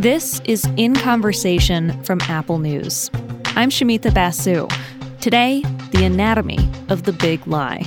[0.00, 3.10] This is In Conversation from Apple News.
[3.56, 4.68] I'm Shumita Basu.
[5.20, 7.82] Today, the anatomy of the big lie.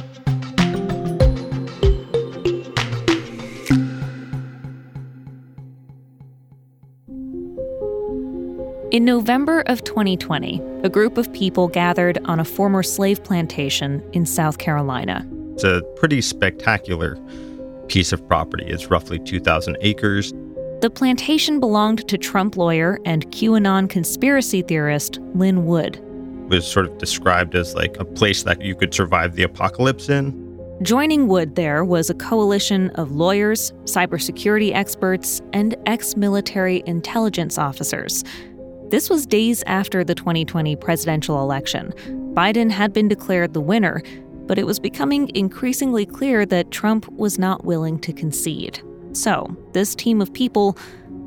[8.92, 14.26] In November of 2020, a group of people gathered on a former slave plantation in
[14.26, 15.26] South Carolina.
[15.54, 17.16] It's a pretty spectacular
[17.88, 18.66] piece of property.
[18.66, 20.34] It's roughly 2,000 acres.
[20.82, 25.98] The plantation belonged to Trump lawyer and QAnon conspiracy theorist Lin Wood.
[25.98, 30.10] It was sort of described as like a place that you could survive the apocalypse
[30.10, 30.34] in.
[30.82, 38.24] Joining Wood there was a coalition of lawyers, cybersecurity experts, and ex military intelligence officers.
[38.88, 41.94] This was days after the 2020 presidential election.
[42.34, 44.02] Biden had been declared the winner,
[44.48, 48.82] but it was becoming increasingly clear that Trump was not willing to concede.
[49.14, 50.78] So, this team of people,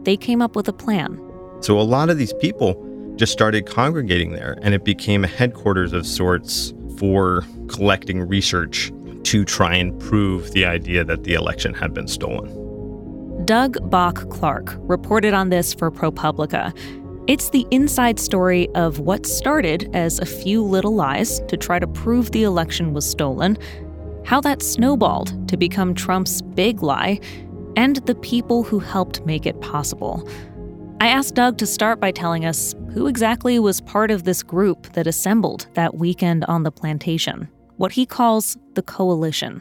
[0.02, 1.20] they came up with a plan.
[1.60, 2.80] So, a lot of these people
[3.16, 8.92] just started congregating there, and it became a headquarters of sorts for collecting research
[9.24, 13.44] to try and prove the idea that the election had been stolen.
[13.44, 16.76] Doug Bock Clark reported on this for ProPublica.
[17.26, 21.86] It's the inside story of what started as a few little lies to try to
[21.86, 23.58] prove the election was stolen,
[24.24, 27.20] how that snowballed to become Trump's big lie,
[27.76, 30.28] and the people who helped make it possible.
[31.00, 34.92] I asked Doug to start by telling us who exactly was part of this group
[34.92, 39.60] that assembled that weekend on the plantation, what he calls the coalition.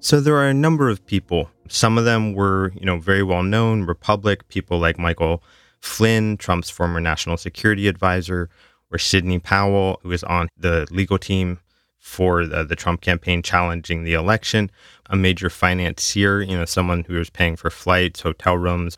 [0.00, 1.50] So there are a number of people.
[1.68, 5.42] Some of them were, you know, very well known Republic people like Michael
[5.80, 8.48] Flynn, Trump's former national security advisor,
[8.90, 11.60] or Sidney Powell, who was on the legal team
[12.00, 14.70] for the, the, Trump campaign challenging the election.
[15.10, 18.96] A major financier, you know, someone who was paying for flights, hotel rooms,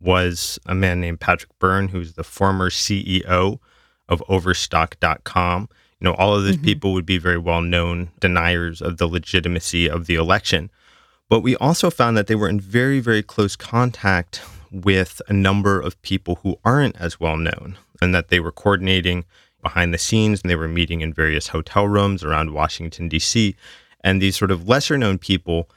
[0.00, 3.58] was a man named Patrick Byrne, who's the former CEO
[4.08, 5.68] of Overstock.com.
[6.00, 6.64] You know, all of these mm-hmm.
[6.64, 10.70] people would be very well known deniers of the legitimacy of the election.
[11.28, 15.80] But we also found that they were in very, very close contact with a number
[15.80, 19.24] of people who aren't as well known and that they were coordinating
[19.64, 23.56] behind the scenes and they were meeting in various hotel rooms around Washington, D.C.
[24.04, 25.68] And these sort of lesser known people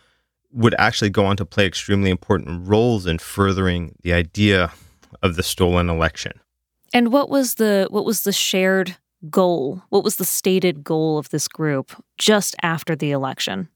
[0.51, 4.71] would actually go on to play extremely important roles in furthering the idea
[5.23, 6.33] of the stolen election.
[6.93, 8.97] And what was the what was the shared
[9.29, 9.81] goal?
[9.89, 13.69] What was the stated goal of this group just after the election?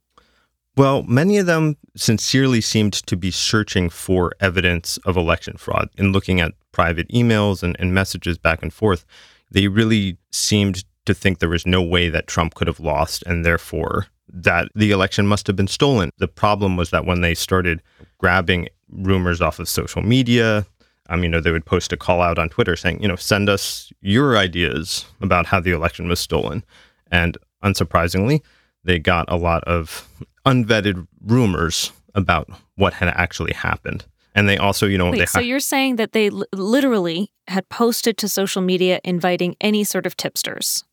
[0.78, 6.14] Well, many of them sincerely seemed to be searching for evidence of election fraud in
[6.14, 9.06] looking at private emails and, and messages back and forth
[9.52, 13.46] they really seemed to think there was no way that Trump could have lost, and
[13.46, 16.10] therefore that the election must have been stolen.
[16.18, 17.82] The problem was that when they started
[18.18, 20.66] grabbing rumors off of social media,
[21.10, 23.50] um, you know, they would post a call out on Twitter saying, you know, send
[23.50, 26.64] us your ideas about how the election was stolen.
[27.12, 28.42] And unsurprisingly,
[28.86, 30.08] they got a lot of
[30.46, 34.06] unvetted rumors about what had actually happened.
[34.34, 37.68] And they also, you know, Wait, they so you're saying that they l- literally had
[37.70, 40.84] posted to social media inviting any sort of tipsters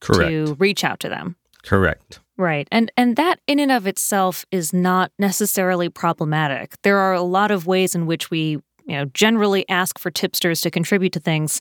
[0.00, 0.30] Correct.
[0.30, 1.36] to reach out to them.
[1.62, 2.20] Correct.
[2.36, 2.66] Right.
[2.72, 6.74] And and that in and of itself is not necessarily problematic.
[6.82, 10.62] There are a lot of ways in which we, you know, generally ask for tipsters
[10.62, 11.60] to contribute to things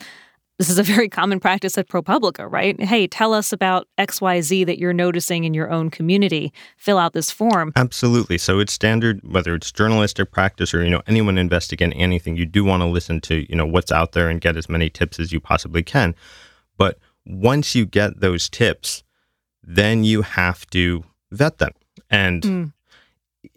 [0.59, 2.79] this is a very common practice at ProPublica, right?
[2.81, 6.51] Hey, tell us about XYZ that you're noticing in your own community.
[6.75, 7.71] Fill out this form.
[7.77, 8.37] Absolutely.
[8.37, 12.65] So it's standard, whether it's journalistic practice or, you know, anyone investigating anything, you do
[12.65, 15.31] want to listen to, you know, what's out there and get as many tips as
[15.31, 16.13] you possibly can.
[16.77, 19.03] But once you get those tips,
[19.63, 21.71] then you have to vet them.
[22.09, 22.73] And mm.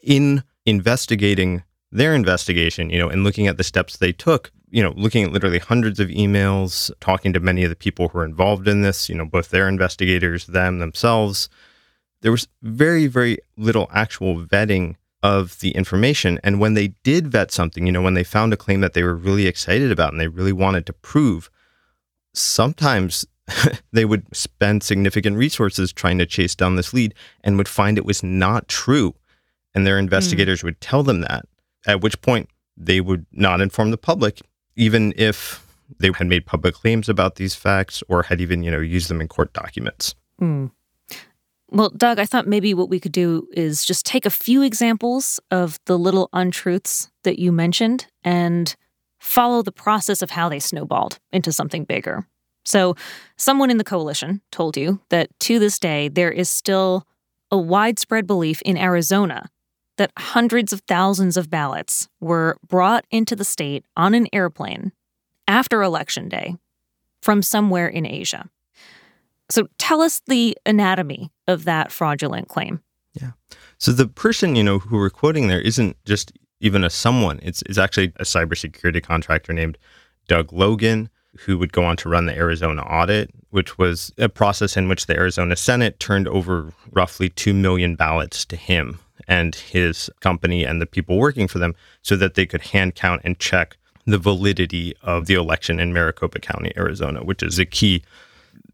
[0.05, 4.95] in investigating their investigation, you know, and looking at the steps they took, you know,
[4.97, 8.67] looking at literally hundreds of emails, talking to many of the people who are involved
[8.67, 11.51] in this, you know, both their investigators, them themselves,
[12.23, 16.41] there was very, very little actual vetting of the information.
[16.43, 19.03] And when they did vet something, you know, when they found a claim that they
[19.03, 21.51] were really excited about and they really wanted to prove,
[22.33, 23.27] sometimes
[23.93, 27.13] they would spend significant resources trying to chase down this lead
[27.45, 29.15] and would find it was not true.
[29.75, 30.05] And their hmm.
[30.05, 30.65] investigators mm.
[30.65, 31.45] would tell them that,
[31.87, 34.41] at which point they would not inform the public
[34.77, 35.67] even if
[35.99, 39.21] they had made public claims about these facts or had even, you know, used them
[39.21, 40.15] in court documents.
[40.41, 40.71] Mm.
[41.71, 45.41] Well, Doug, I thought maybe what we could do is just take a few examples
[45.51, 48.75] of the little untruths that you mentioned and
[49.21, 52.27] follow the process of how they snowballed into something bigger.
[52.65, 52.95] So,
[53.39, 57.07] someone in the coalition told you that to this day, there is still
[57.51, 59.49] a widespread belief in Arizona
[59.99, 64.93] that hundreds of thousands of ballots were brought into the state on an airplane
[65.47, 66.57] after Election Day
[67.21, 68.49] from somewhere in Asia.
[69.51, 72.81] So tell us the anatomy of that fraudulent claim.
[73.13, 73.33] Yeah.
[73.79, 77.39] So the person, you know, who we're quoting there isn't just even a someone.
[77.43, 79.77] It's, it's actually a cybersecurity contractor named
[80.27, 81.11] Doug Logan,
[81.41, 85.07] who would go on to run the Arizona audit, which was a process in which
[85.07, 90.81] the Arizona Senate turned over roughly 2 million ballots to him and his company and
[90.81, 93.77] the people working for them so that they could hand count and check
[94.07, 98.03] the validity of the election in Maricopa County, Arizona, which is a key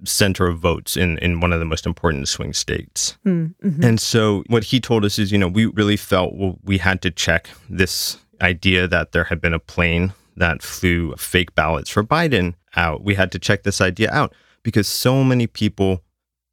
[0.04, 3.18] center of votes in, in one of the most important swing states.
[3.26, 3.84] Mm-hmm.
[3.84, 7.02] And so what he told us is, you know, we really felt well, we had
[7.02, 12.04] to check this idea that there had been a plane that flew fake ballots for
[12.04, 13.02] Biden out.
[13.02, 16.02] We had to check this idea out because so many people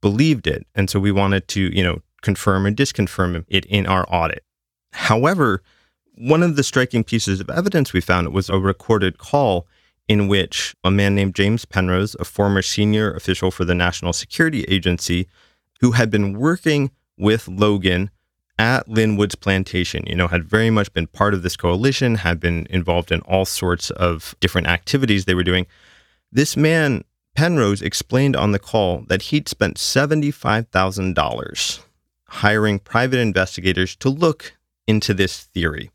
[0.01, 0.65] believed it.
[0.73, 4.43] And so we wanted to, you know, confirm and disconfirm it in our audit.
[4.91, 5.61] However,
[6.15, 9.67] one of the striking pieces of evidence we found was a recorded call
[10.07, 14.63] in which a man named James Penrose, a former senior official for the National Security
[14.63, 15.27] Agency,
[15.81, 18.09] who had been working with Logan
[18.57, 22.39] at Lin Woods Plantation, you know, had very much been part of this coalition, had
[22.39, 25.67] been involved in all sorts of different activities they were doing.
[26.31, 27.03] This man,
[27.35, 31.84] Penrose, explained on the call that he'd spent $75,000
[32.27, 34.53] hiring private investigators to look
[34.87, 35.91] into this theory.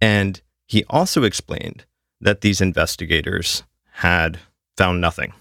[0.00, 1.84] And he also explained
[2.20, 3.62] that these investigators
[3.94, 4.38] had
[4.76, 5.32] found nothing.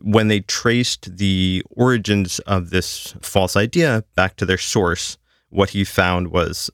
[0.00, 5.18] When they traced the origins of this false idea back to their source,
[5.50, 6.70] what he found was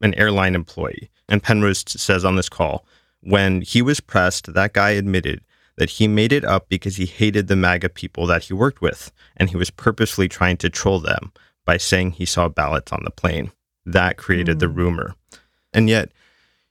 [0.00, 1.10] an airline employee.
[1.28, 2.86] And Penrose says on this call,
[3.20, 5.42] when he was pressed, that guy admitted
[5.76, 9.12] that he made it up because he hated the MAGA people that he worked with,
[9.36, 11.32] and he was purposely trying to troll them
[11.64, 13.52] by saying he saw ballots on the plane.
[13.86, 14.60] That created mm.
[14.60, 14.74] the hmm.
[14.74, 15.14] rumor.
[15.72, 16.12] And yet,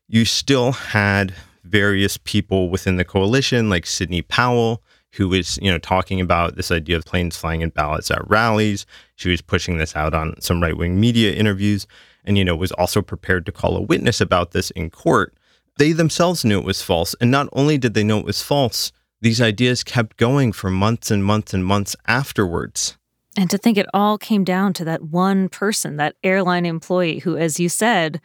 [0.07, 5.77] you still had various people within the coalition, like Sidney Powell, who was, you know,
[5.77, 8.85] talking about this idea of planes flying in ballots at rallies.
[9.15, 11.87] She was pushing this out on some right wing media interviews
[12.25, 15.35] and, you know, was also prepared to call a witness about this in court.
[15.77, 17.15] They themselves knew it was false.
[17.21, 18.91] And not only did they know it was false,
[19.21, 22.97] these ideas kept going for months and months and months afterwards.
[23.37, 27.35] And to think it all came down to that one person, that airline employee who,
[27.35, 28.21] as you said,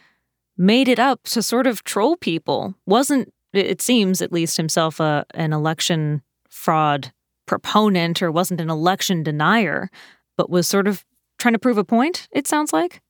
[0.57, 2.75] made it up to sort of troll people.
[2.85, 7.13] Wasn't, it seems, at least himself, a, an election fraud
[7.47, 9.91] proponent or wasn't an election denier,
[10.37, 11.05] but was sort of
[11.39, 13.01] trying to prove a point, it sounds like?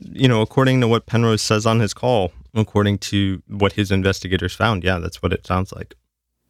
[0.00, 4.54] You know, according to what Penrose says on his call, according to what his investigators
[4.54, 5.94] found, yeah, that's what it sounds like.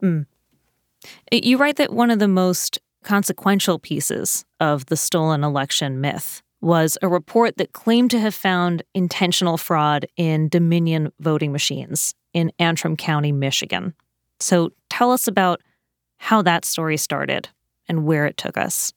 [0.02, 0.26] Mm.
[1.30, 6.98] You write that one of the most consequential pieces of the stolen election myth was
[7.02, 12.96] a report that claimed to have found intentional fraud in Dominion voting machines in Antrim
[12.96, 13.94] County, Michigan.
[14.40, 15.60] So tell us about
[16.16, 17.48] how that story started
[17.88, 18.92] and where it took us.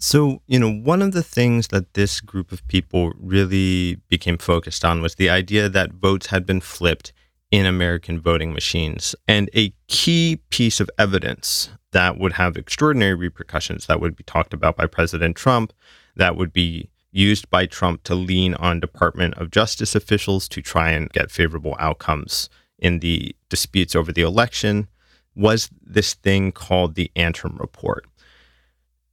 [0.00, 4.84] So, you know, one of the things that this group of people really became focused
[4.84, 7.12] on was the idea that votes had been flipped
[7.50, 9.14] in American voting machines.
[9.26, 14.52] And a key piece of evidence that would have extraordinary repercussions that would be talked
[14.52, 15.72] about by President Trump,
[16.16, 20.90] that would be used by Trump to lean on Department of Justice officials to try
[20.90, 24.86] and get favorable outcomes in the disputes over the election,
[25.34, 28.04] was this thing called the Antrim Report.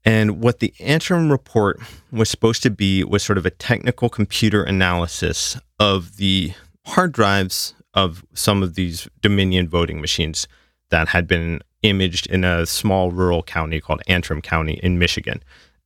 [0.04, 1.80] And what the Antrim Report
[2.12, 6.54] was supposed to be was sort of a technical computer analysis of the
[6.86, 10.48] hard drives of some of these Dominion voting machines
[10.90, 15.42] that had been imaged in a small rural county called Antrim County in Michigan.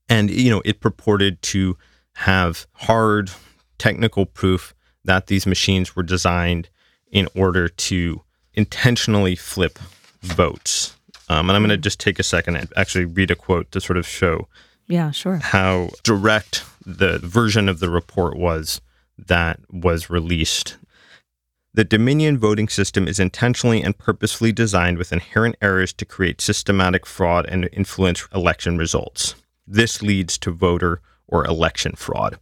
[0.09, 1.77] And, you know, it purported to
[2.15, 3.31] have hard
[3.77, 4.73] technical proof
[5.05, 6.69] that these machines were designed
[7.11, 8.21] in order to
[8.53, 9.79] intentionally flip
[10.21, 10.95] votes.
[11.29, 13.79] Um, and I'm going to just take a second and actually read a quote to
[13.79, 14.47] sort of show
[14.87, 15.37] yeah, sure.
[15.37, 18.81] how direct the version of the report was
[19.27, 20.77] that was released
[21.73, 27.05] the Dominion voting system is intentionally and purposefully designed with inherent errors to create systematic
[27.05, 29.35] fraud and influence election results.
[29.67, 32.39] This leads to voter or election fraud.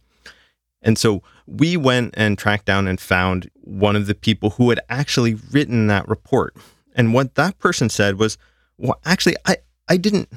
[0.80, 4.80] And so we went and tracked down and found one of the people who had
[4.88, 6.56] actually written that report.
[6.94, 8.38] And what that person said was,
[8.78, 9.56] well, actually, I,
[9.88, 10.28] I didn't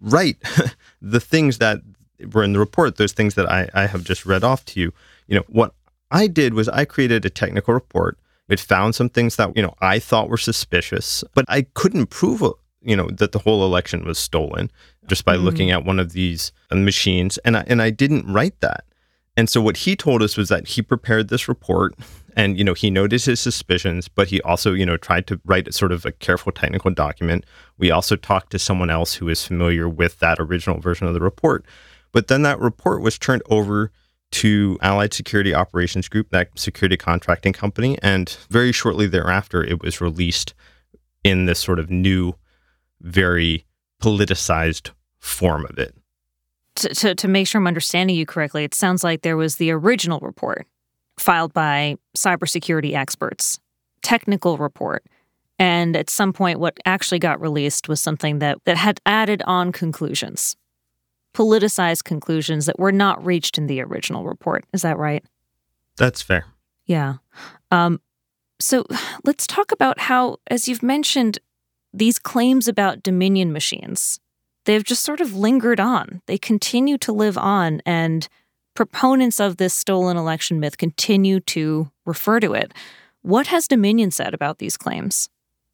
[0.00, 0.36] write
[1.02, 1.80] the things that
[2.32, 4.92] were in the report, those things that I, I have just read off to you.
[5.26, 5.74] You know, what
[6.10, 8.18] I did was I created a technical report.
[8.48, 12.42] It found some things that, you know, I thought were suspicious, but I couldn't prove,
[12.82, 14.70] you know, that the whole election was stolen
[15.06, 17.38] just by mm looking at one of these uh, machines.
[17.38, 18.84] And I, and I didn't write that.
[19.36, 21.94] And so what he told us was that he prepared this report
[22.36, 25.72] and you know he noticed his suspicions but he also you know tried to write
[25.74, 27.44] sort of a careful technical document
[27.78, 31.20] we also talked to someone else who is familiar with that original version of the
[31.20, 31.64] report
[32.12, 33.90] but then that report was turned over
[34.30, 40.00] to allied security operations group that security contracting company and very shortly thereafter it was
[40.00, 40.54] released
[41.24, 42.34] in this sort of new
[43.00, 43.64] very
[44.02, 45.94] politicized form of it
[46.74, 49.70] to, to, to make sure i'm understanding you correctly it sounds like there was the
[49.70, 50.66] original report
[51.20, 53.60] filed by cybersecurity experts,
[54.02, 55.04] technical report.
[55.58, 59.72] And at some point, what actually got released was something that, that had added on
[59.72, 60.56] conclusions,
[61.34, 64.64] politicized conclusions that were not reached in the original report.
[64.72, 65.24] Is that right?
[65.96, 66.46] That's fair.
[66.86, 67.16] Yeah.
[67.70, 68.00] Um,
[68.58, 68.84] so
[69.24, 71.38] let's talk about how, as you've mentioned,
[71.92, 74.20] these claims about Dominion machines,
[74.64, 76.20] they've just sort of lingered on.
[76.26, 77.80] They continue to live on.
[77.86, 78.28] And
[78.74, 82.72] proponents of this stolen election myth continue to refer to it.
[83.22, 85.28] What has Dominion said about these claims?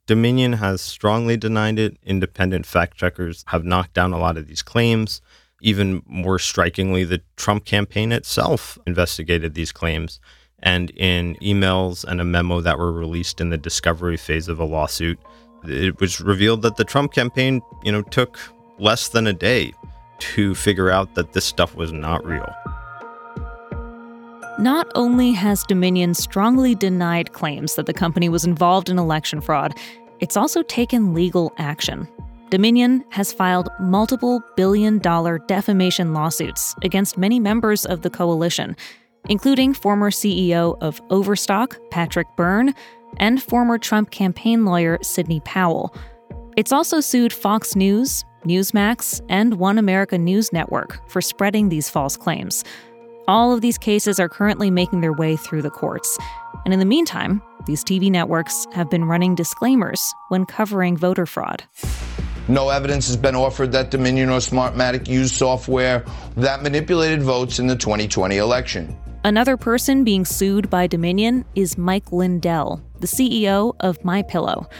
[0.06, 1.96] Dominion has strongly denied it.
[2.04, 5.20] Independent fact checkers have knocked down a lot of these claims.
[5.62, 10.20] Even more strikingly, the Trump campaign itself investigated these claims.
[10.60, 14.64] And in emails and a memo that were released in the discovery phase of a
[14.64, 15.18] lawsuit,
[15.64, 18.38] it was revealed that the Trump campaign, you know, took
[18.78, 19.72] less than a day
[20.18, 22.52] to figure out that this stuff was not real.
[24.58, 29.74] Not only has Dominion strongly denied claims that the company was involved in election fraud,
[30.20, 32.08] it's also taken legal action.
[32.48, 38.76] Dominion has filed multiple billion dollar defamation lawsuits against many members of the coalition,
[39.28, 42.72] including former CEO of Overstock, Patrick Byrne,
[43.16, 45.92] and former Trump campaign lawyer Sidney Powell.
[46.56, 52.16] It's also sued Fox News, Newsmax, and One America News Network for spreading these false
[52.16, 52.62] claims.
[53.26, 56.16] All of these cases are currently making their way through the courts.
[56.64, 61.64] And in the meantime, these TV networks have been running disclaimers when covering voter fraud.
[62.48, 66.04] No evidence has been offered that Dominion or Smartmatic used software
[66.36, 68.96] that manipulated votes in the 2020 election.
[69.24, 74.70] Another person being sued by Dominion is Mike Lindell, the CEO of MyPillow.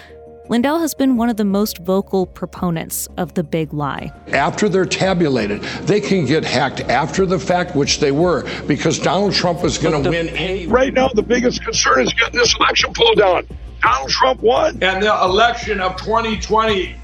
[0.48, 4.12] Lindell has been one of the most vocal proponents of the big lie.
[4.28, 9.34] After they're tabulated, they can get hacked after the fact, which they were, because Donald
[9.34, 10.66] Trump was going to win anyway.
[10.66, 13.48] Right now, the biggest concern is getting this election pulled down.
[13.82, 14.78] Donald Trump won.
[14.80, 16.94] And the election of 2020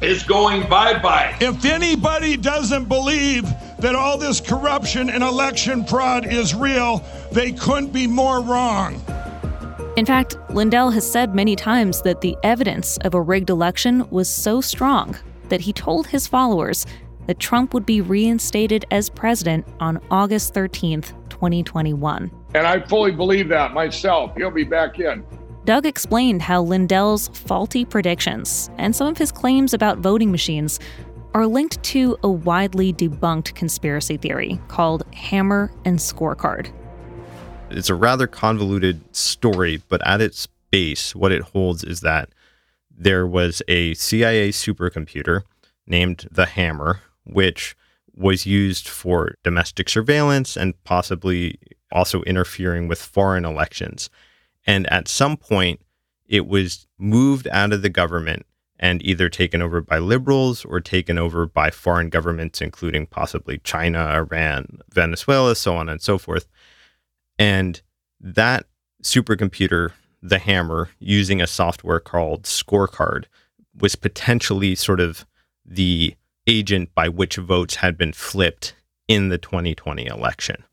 [0.00, 1.36] is going bye bye.
[1.40, 3.44] If anybody doesn't believe
[3.78, 9.02] that all this corruption and election fraud is real, they couldn't be more wrong.
[9.96, 14.28] In fact, Lindell has said many times that the evidence of a rigged election was
[14.28, 15.16] so strong
[15.48, 16.86] that he told his followers
[17.26, 22.30] that Trump would be reinstated as president on August 13th, 2021.
[22.54, 24.36] And I fully believe that myself.
[24.36, 25.24] He'll be back in.
[25.68, 30.80] Doug explained how Lindell's faulty predictions and some of his claims about voting machines
[31.34, 36.72] are linked to a widely debunked conspiracy theory called Hammer and Scorecard.
[37.68, 42.30] It's a rather convoluted story, but at its base, what it holds is that
[42.90, 45.42] there was a CIA supercomputer
[45.86, 47.76] named the Hammer, which
[48.16, 51.58] was used for domestic surveillance and possibly
[51.92, 54.08] also interfering with foreign elections.
[54.66, 55.80] And at some point,
[56.26, 58.44] it was moved out of the government
[58.78, 63.98] and either taken over by liberals or taken over by foreign governments, including possibly China,
[63.98, 66.46] Iran, Venezuela, so on and so forth.
[67.38, 67.80] And
[68.20, 68.66] that
[69.02, 73.24] supercomputer, the Hammer, using a software called Scorecard,
[73.80, 75.26] was potentially sort of
[75.64, 76.14] the
[76.46, 78.74] agent by which votes had been flipped
[79.06, 80.64] in the 2020 election.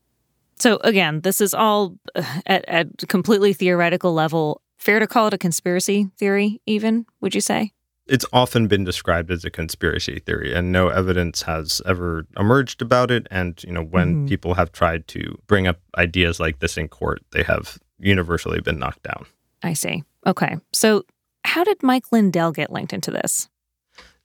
[0.66, 4.62] So, again, this is all uh, at, a completely theoretical level.
[4.78, 7.70] Fair to call it a conspiracy theory, even, would you say?
[8.08, 13.10] it's often been described as a conspiracy theory and no evidence has ever emerged about
[13.10, 14.26] it and you know when mm-hmm.
[14.26, 18.78] people have tried to bring up ideas like this in court they have universally been
[18.78, 19.26] knocked down
[19.64, 21.02] i see okay so
[21.42, 23.48] how did mike lindell get linked into this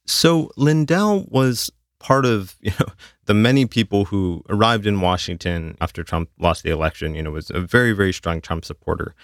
[0.06, 2.88] so lindell was part of you know
[3.25, 7.50] the many people who arrived in washington after trump lost the election you know was
[7.51, 9.15] a very very strong trump supporter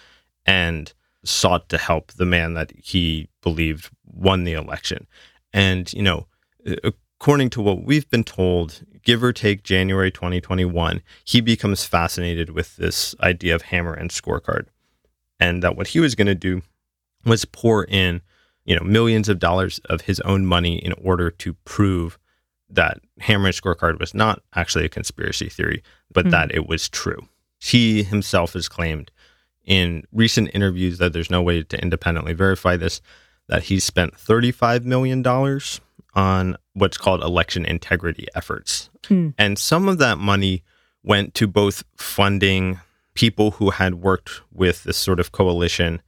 [0.46, 0.93] and
[1.24, 5.07] sought to help the man that he believed won the election.
[5.53, 6.27] And, you know,
[6.84, 12.77] according to what we've been told, give or take January 2021, he becomes fascinated with
[12.77, 14.67] this idea of hammer and scorecard.
[15.39, 16.62] And that what he was going to do
[17.25, 18.22] was pour in,
[18.65, 22.17] you know, millions of dollars of his own money in order to prove
[22.70, 26.32] that Hammer scorecard was not actually a conspiracy theory, but mm.
[26.32, 27.28] that it was true.
[27.60, 29.12] He himself has claimed
[29.66, 33.02] in recent interviews that there's no way to independently verify this,
[33.48, 35.26] that he spent $35 million
[36.16, 38.90] on what's called election integrity efforts.
[39.04, 39.34] Mm.
[39.38, 40.64] And some of that money
[41.04, 42.80] went to both funding
[43.14, 46.02] people who had worked with this sort of coalition,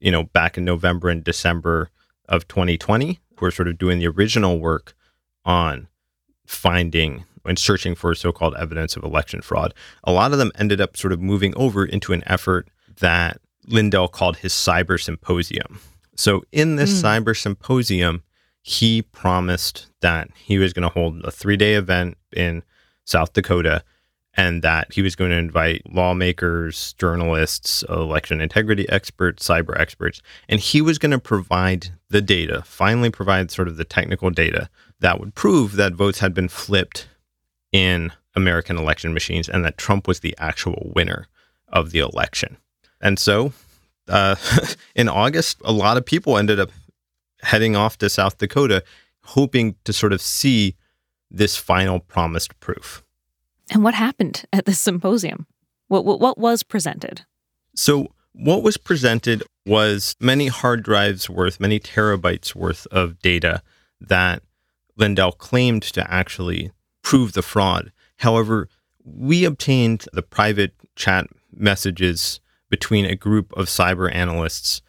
[0.00, 1.90] you know, back in November and December
[2.28, 4.94] of 2020, who were sort of doing the original work
[5.44, 5.88] on
[6.46, 9.72] finding and searching for so called evidence of election fraud.
[10.04, 12.68] A lot of them ended up sort of moving over into an effort
[13.00, 15.80] that Lindell called his cyber symposium.
[16.16, 17.02] So, in this mm.
[17.02, 18.22] cyber symposium,
[18.62, 22.62] he promised that he was going to hold a three day event in
[23.04, 23.84] South Dakota
[24.34, 30.60] and that he was going to invite lawmakers, journalists, election integrity experts, cyber experts, and
[30.60, 34.68] he was going to provide the data, finally provide sort of the technical data
[35.00, 37.08] that would prove that votes had been flipped
[37.72, 41.26] in American election machines and that Trump was the actual winner
[41.68, 42.56] of the election.
[43.00, 43.52] And so
[44.08, 44.36] uh,
[44.94, 46.70] in August, a lot of people ended up
[47.42, 48.82] heading off to South Dakota,
[49.24, 50.76] hoping to sort of see
[51.30, 53.02] this final promised proof.
[53.70, 55.46] And what happened at this symposium?
[55.88, 57.24] What, what, what was presented?
[57.74, 63.62] So, what was presented was many hard drives worth, many terabytes worth of data
[64.00, 64.42] that
[64.96, 66.70] Lindell claimed to actually
[67.02, 67.92] prove the fraud.
[68.18, 68.68] However,
[69.04, 74.82] we obtained the private chat messages between a group of cyber analysts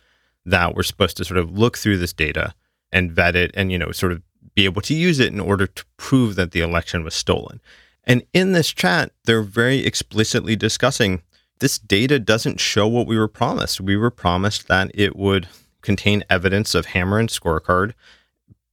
[0.46, 2.54] that were supposed to sort of look through this data
[2.92, 4.22] and vet it and, you know, sort of
[4.56, 7.62] be able to use it in order to prove that the election was stolen.
[8.06, 11.22] And in this chat, they're very explicitly discussing
[11.60, 13.82] this data doesn't show what we were promised.
[13.82, 15.48] We were promised that it would
[15.82, 17.94] contain evidence of hammer and scorecard,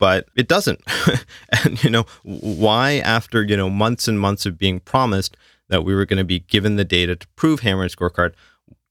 [0.05, 0.83] but it doesn't.
[1.65, 5.35] and you know, why after, you know, months and months of being promised
[5.71, 8.35] that we were going to be given the data to prove hammer scorecard,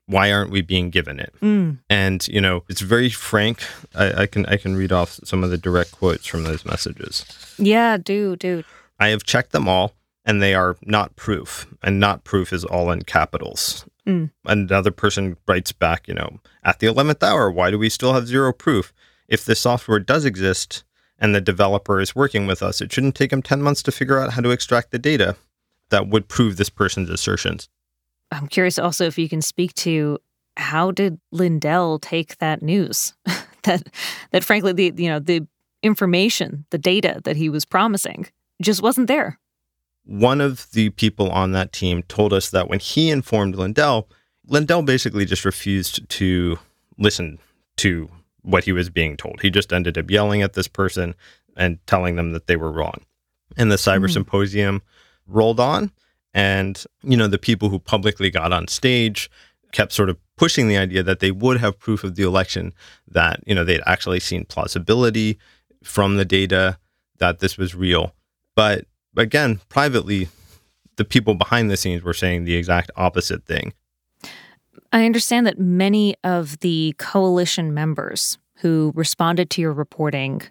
[0.07, 1.31] why aren't we being given it?
[1.39, 1.77] Mm.
[1.87, 3.63] And you know, it's very frank.
[3.93, 7.27] I, I, can I can read off some of the direct quotes from those messages.
[7.59, 8.63] Yeah, do do.
[8.99, 9.93] I have checked them all
[10.25, 11.67] and they are not proof.
[11.83, 13.85] And not proof is all in capitals.
[14.07, 14.31] Mm.
[14.45, 18.25] Another person writes back, you know, at the 11th hour, why do we still have
[18.25, 18.91] zero proof?
[19.27, 20.83] If the software does exist
[21.23, 24.19] and the developer is working with us, it shouldn't take them 10 months to figure
[24.19, 25.35] out how to extract the data
[25.89, 27.67] that would prove this person's assertions.
[28.31, 30.19] I'm curious also if you can speak to
[30.57, 33.15] how did Lindell take that news?
[33.63, 33.87] that
[34.31, 35.47] that frankly the you know the
[35.81, 38.27] information, the data that he was promising
[38.61, 39.39] just wasn't there
[40.05, 44.07] one of the people on that team told us that when he informed Lindell,
[44.47, 46.59] Lindell basically just refused to
[46.97, 47.39] listen
[47.77, 48.09] to
[48.43, 49.41] what he was being told.
[49.41, 51.15] He just ended up yelling at this person
[51.57, 53.01] and telling them that they were wrong.
[53.57, 54.13] And the cyber mm-hmm.
[54.13, 54.81] symposium
[55.27, 55.91] rolled on.
[56.33, 59.29] And, you know, the people who publicly got on stage
[59.71, 62.73] kept sort of pushing the idea that they would have proof of the election,
[63.07, 65.37] that, you know, they'd actually seen plausibility
[65.83, 66.77] from the data
[67.19, 68.15] that this was real.
[68.55, 70.29] But again, privately,
[70.95, 73.73] the people behind the scenes were saying the exact opposite thing.
[74.93, 80.41] I understand that many of the coalition members who responded to your reporting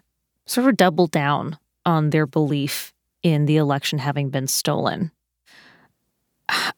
[0.45, 5.11] sort of doubled down on their belief in the election having been stolen.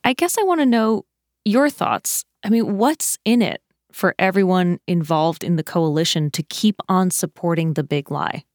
[0.04, 1.04] I guess I want to know
[1.44, 2.24] your thoughts.
[2.44, 7.74] I mean, what's in it for everyone involved in the coalition to keep on supporting
[7.74, 8.46] the big lie?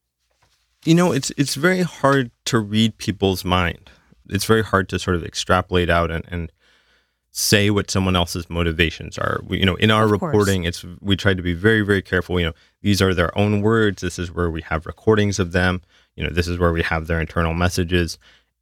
[0.84, 3.90] you know, it's it's very hard to read people's mind.
[4.28, 6.52] It's very hard to sort of extrapolate out and, and
[7.32, 9.40] say what someone else's motivations are.
[9.46, 10.84] We, you know, in our of reporting, course.
[10.84, 12.38] it's we try to be very very careful.
[12.40, 14.02] You know, these are their own words.
[14.02, 15.82] This is where we have recordings of them.
[16.16, 18.18] You know, this is where we have their internal messages,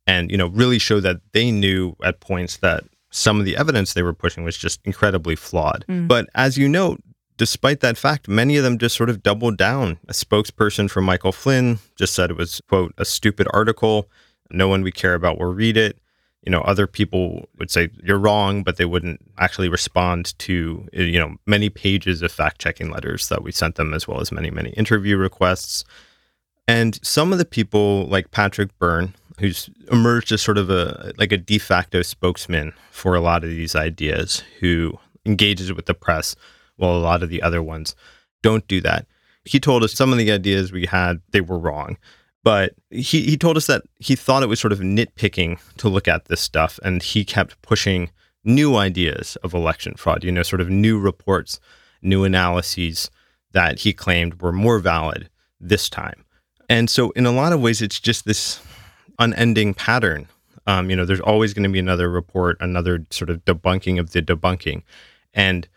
[0.06, 3.94] and you know, really show that they knew at points that some of the evidence
[3.94, 5.84] they were pushing was just incredibly flawed.
[5.88, 6.08] Mm.
[6.08, 7.00] But as you note,
[7.38, 9.98] despite that fact, many of them just sort of doubled down.
[10.08, 14.10] A spokesperson for Michael Flynn just said it was, quote, a stupid article.
[14.50, 15.98] No one we care about will read it.
[16.42, 21.02] You know, other people would say you're wrong, but they wouldn't actually respond to, eh,
[21.02, 24.32] you know, many pages of fact checking letters that we sent them, as well as
[24.32, 25.84] many, many interview requests.
[26.66, 31.32] And some of the people, like Patrick Byrne, who's emerged as sort of a like
[31.32, 36.36] a de facto spokesman for a lot of these ideas, who engages with the press,
[36.76, 37.94] while a lot of the other ones
[38.42, 39.06] don't do that.
[39.44, 41.96] He told us some of the ideas we had, they were wrong.
[42.48, 46.08] But he, he told us that he thought it was sort of nitpicking to look
[46.08, 46.80] at this stuff.
[46.82, 48.10] And he kept pushing
[48.42, 51.60] new ideas of election fraud, you know, sort of new reports,
[52.00, 53.10] new analyses
[53.52, 55.28] that he claimed were more valid
[55.60, 56.24] this time.
[56.70, 58.62] And so, in a lot of ways, it's just this
[59.18, 60.26] unending pattern.
[60.66, 64.12] Um, you know, there's always going to be another report, another sort of debunking of
[64.12, 64.84] the debunking.
[65.34, 65.68] And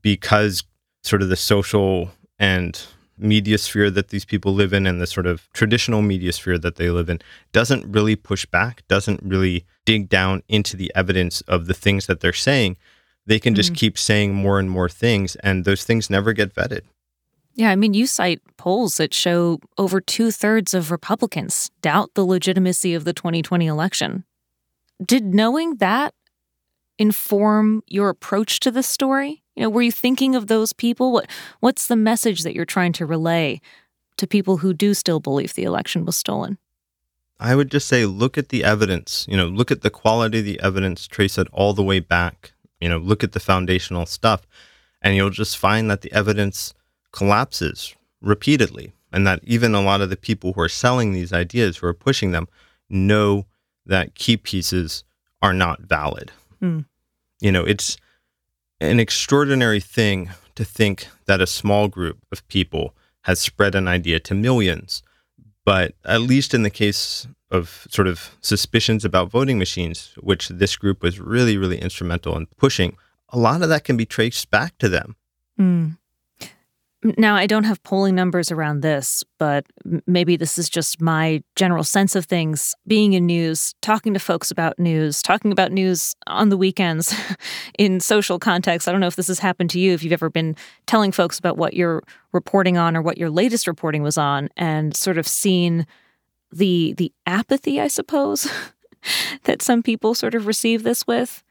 [0.00, 0.62] because
[1.02, 2.80] sort of the social and
[3.16, 6.76] media sphere that these people live in and the sort of traditional media sphere that
[6.76, 7.20] they live in
[7.52, 12.20] doesn't really push back, doesn't really dig down into the evidence of the things that
[12.20, 12.76] they're saying,
[13.26, 13.76] they can just mm.
[13.76, 16.82] keep saying more and more things, and those things never get vetted.
[17.54, 22.24] Yeah, I mean, you cite polls that show over two thirds of Republicans doubt the
[22.24, 24.24] legitimacy of the 2020 election.
[25.04, 26.14] Did knowing that
[26.98, 29.43] inform your approach to this story?
[29.56, 31.12] You know, were you thinking of those people?
[31.12, 33.60] What what's the message that you're trying to relay
[34.16, 36.58] to people who do still believe the election was stolen?
[37.40, 40.44] I would just say look at the evidence, you know, look at the quality of
[40.44, 44.46] the evidence, trace it all the way back, you know, look at the foundational stuff,
[45.02, 46.74] and you'll just find that the evidence
[47.12, 51.76] collapses repeatedly and that even a lot of the people who are selling these ideas
[51.76, 52.48] who are pushing them
[52.88, 53.46] know
[53.86, 55.04] that key pieces
[55.42, 56.32] are not valid.
[56.62, 56.86] Mm.
[57.40, 57.96] You know, it's
[58.80, 64.20] an extraordinary thing to think that a small group of people has spread an idea
[64.20, 65.02] to millions.
[65.64, 70.76] But at least in the case of sort of suspicions about voting machines, which this
[70.76, 72.96] group was really, really instrumental in pushing,
[73.30, 75.16] a lot of that can be traced back to them.
[75.58, 75.96] Mm.
[77.18, 79.66] Now, I don't have polling numbers around this, but
[80.06, 82.74] maybe this is just my general sense of things.
[82.86, 87.14] Being in news, talking to folks about news, talking about news on the weekends
[87.78, 88.88] in social context.
[88.88, 91.38] I don't know if this has happened to you, if you've ever been telling folks
[91.38, 95.28] about what you're reporting on or what your latest reporting was on, and sort of
[95.28, 95.86] seen
[96.50, 98.50] the the apathy, I suppose,
[99.44, 101.42] that some people sort of receive this with.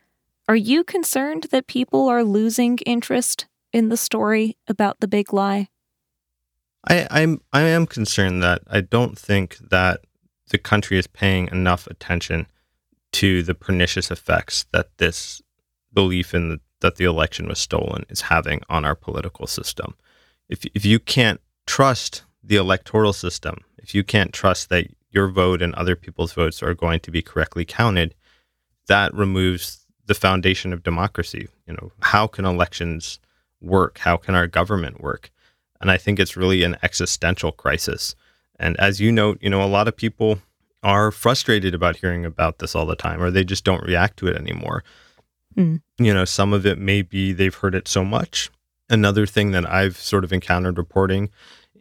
[0.47, 5.69] Are you concerned that people are losing interest in the story about the big lie?
[6.87, 10.01] I, I'm I am concerned that I don't think that
[10.49, 12.47] the country is paying enough attention
[13.13, 15.41] to the pernicious effects that this
[15.93, 19.95] belief in the, that the election was stolen is having on our political system.
[20.49, 25.61] If if you can't trust the electoral system, if you can't trust that your vote
[25.61, 28.13] and other people's votes are going to be correctly counted,
[28.87, 31.47] that removes the foundation of democracy.
[31.67, 33.19] You know, how can elections
[33.63, 33.99] work?
[33.99, 35.31] How can our government work?
[35.81, 38.15] And I think it's really an existential crisis.
[38.57, 40.39] And as you note, you know, a lot of people
[40.83, 44.27] are frustrated about hearing about this all the time, or they just don't react to
[44.27, 44.83] it anymore.
[45.55, 45.81] Mm.
[45.97, 48.49] You know, some of it may be they've heard it so much.
[48.89, 51.29] Another thing that I've sort of encountered reporting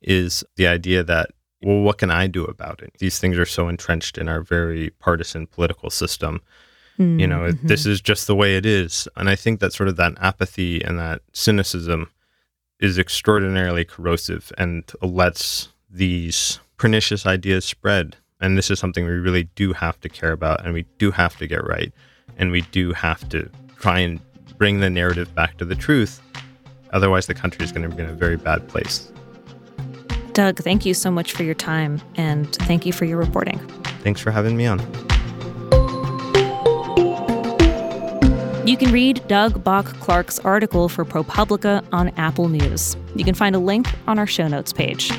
[0.02, 1.30] is the idea that,
[1.62, 2.92] well, what can I do about it?
[2.98, 6.40] These things are so entrenched in our very partisan political system
[6.98, 7.20] Mm-hmm.
[7.20, 7.66] You know, mm-hmm.
[7.66, 9.08] this is just the way it is.
[9.16, 12.10] And I think that sort of that apathy and that cynicism
[12.80, 18.16] is extraordinarily corrosive and lets these pernicious ideas spread.
[18.40, 21.36] And this is something we really do have to care about and we do have
[21.38, 21.92] to get right.
[22.36, 24.20] And we do have to try and
[24.58, 26.20] bring the narrative back to the truth.
[26.92, 29.12] Otherwise, the country is going to be in a very bad place.
[30.32, 33.58] Doug, thank you so much for your time and thank you for your reporting.
[34.02, 35.11] Thanks for having me on.
[38.64, 42.96] You can read Doug Bock Clark's article for ProPublica on Apple News.
[43.16, 45.10] You can find a link on our show notes page.